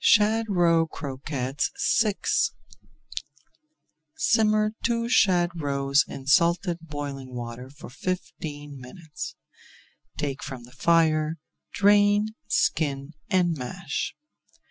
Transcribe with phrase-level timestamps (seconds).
[0.03, 2.15] SHAD ROE CROQUETTES VI
[4.17, 9.35] Simmer two shad roes in salted boiling water for fifteen minutes.
[10.17, 11.37] Take from the fire,
[11.71, 14.15] drain, skin, and mash.